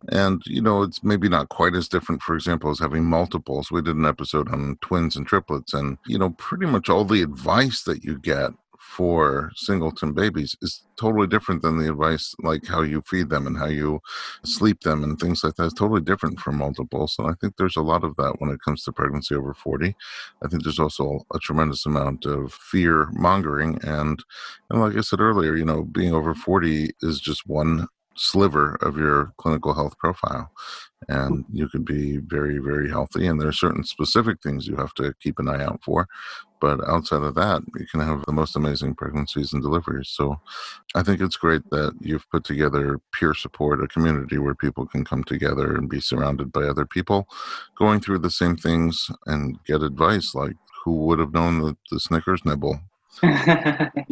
[0.10, 3.72] And you know, it's maybe not quite as different, for example, as having multiples.
[3.72, 7.22] We did an episode on twins and triplets, and you know, pretty much all the
[7.22, 8.52] advice that you get
[8.98, 13.58] for singleton babies is totally different than the advice like how you feed them and
[13.58, 14.00] how you
[14.46, 15.66] sleep them and things like that.
[15.66, 17.16] It's totally different from multiples.
[17.18, 19.96] And I think there's a lot of that when it comes to pregnancy over 40.
[20.44, 23.80] I think there's also a tremendous amount of fear mongering.
[23.84, 24.24] And,
[24.70, 28.96] and like I said earlier, you know, being over 40 is just one sliver of
[28.98, 30.52] your clinical health profile
[31.10, 34.94] and you can be very very healthy and there are certain specific things you have
[34.94, 36.08] to keep an eye out for
[36.64, 40.10] but outside of that you can have the most amazing pregnancies and deliveries.
[40.18, 40.26] So
[40.96, 42.86] i think it's great that you've put together
[43.16, 47.20] peer support a community where people can come together and be surrounded by other people
[47.84, 48.94] going through the same things
[49.32, 52.76] and get advice like who would have known that the snickers nibble?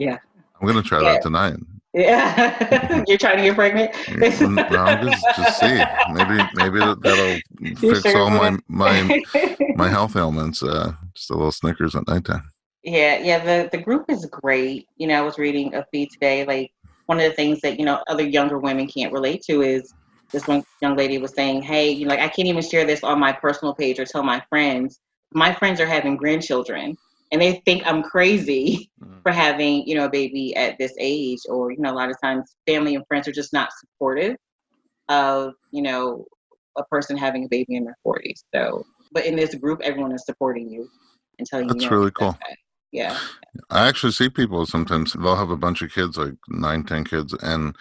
[0.06, 0.18] Yeah.
[0.58, 1.12] I'm going to try Yeah.
[1.14, 1.58] that tonight.
[1.94, 3.04] Yeah.
[3.08, 3.90] You're trying to get pregnant?
[4.72, 5.78] No, I'm just just see.
[6.18, 7.40] Maybe maybe that- that'll
[8.02, 8.96] fix all my my
[9.76, 10.64] my health ailments.
[10.64, 12.50] Uh, just a little Snickers at nighttime.
[12.84, 14.88] Yeah, yeah, the the group is great.
[14.98, 16.46] You know, I was reading a feed today.
[16.46, 16.72] Like
[17.06, 19.94] one of the things that you know other younger women can't relate to is
[20.34, 23.04] this one young lady was saying, "Hey, you know, like I can't even share this
[23.04, 25.00] on my personal page or tell my friends.
[25.34, 26.98] My friends are having grandchildren,
[27.32, 29.22] and they think I'm crazy Mm.
[29.24, 31.40] for having you know a baby at this age.
[31.50, 34.38] Or you know, a lot of times family and friends are just not supportive
[35.10, 36.26] of you know
[36.80, 38.44] a person having a baby in their 40s.
[38.56, 40.90] So, but in this group, everyone is supporting you
[41.42, 42.38] and telling That's really cool.
[42.92, 43.18] Yeah.
[43.70, 45.14] I actually see people sometimes.
[45.14, 47.76] They'll have a bunch of kids, like nine, ten kids, and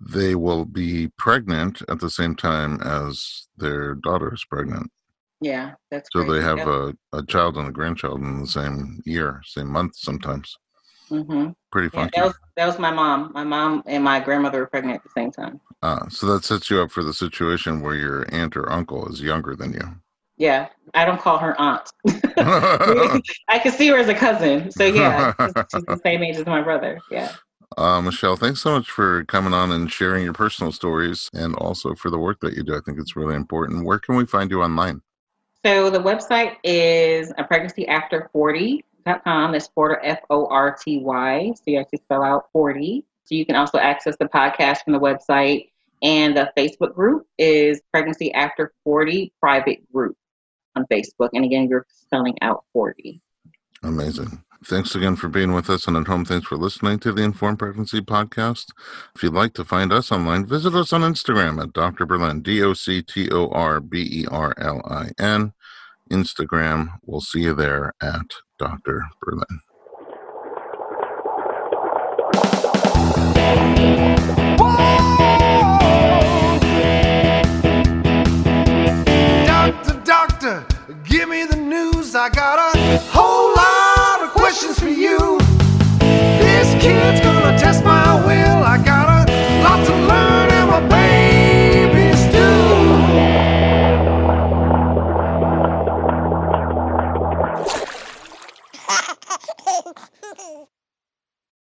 [0.00, 4.90] they will be pregnant at the same time as their daughter is pregnant.
[5.42, 6.32] Yeah, that's So great.
[6.38, 10.56] they have a, a child and a grandchild in the same year, same month sometimes.
[11.10, 11.50] Mm-hmm.
[11.72, 13.32] Pretty Yeah, that was that was my mom.
[13.34, 15.60] My mom and my grandmother were pregnant at the same time.
[15.82, 19.20] uh, so that sets you up for the situation where your aunt or uncle is
[19.20, 19.86] younger than you.
[20.40, 21.90] Yeah, I don't call her aunt.
[22.08, 24.70] I can see her as a cousin.
[24.70, 26.98] So yeah, she's, she's the same age as my brother.
[27.10, 27.30] Yeah.
[27.76, 31.94] Uh, Michelle, thanks so much for coming on and sharing your personal stories and also
[31.94, 32.74] for the work that you do.
[32.74, 33.84] I think it's really important.
[33.84, 35.02] Where can we find you online?
[35.62, 39.52] So the website is a pregnancy pregnancyafter40.com.
[39.52, 41.52] That's Forty F O R T Y.
[41.54, 43.04] So you have to spell out 40.
[43.24, 45.66] So you can also access the podcast from the website.
[46.02, 50.16] And the Facebook group is Pregnancy After 40 Private Group
[50.76, 51.30] on Facebook.
[51.32, 53.20] And again, you're spelling out 40.
[53.82, 54.42] Amazing.
[54.64, 56.26] Thanks again for being with us and at home.
[56.26, 58.66] Thanks for listening to the Informed Pregnancy Podcast.
[59.16, 62.04] If you'd like to find us online, visit us on Instagram at Dr.
[62.04, 65.54] Berlin, D O C T O R B E R L I N.
[66.10, 68.26] Instagram, we'll see you there at
[68.58, 69.04] Dr.
[69.22, 69.60] Berlin.
[73.52, 74.99] Doctor,
[82.20, 82.69] I got a